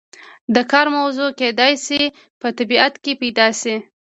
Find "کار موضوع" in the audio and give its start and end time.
0.71-1.29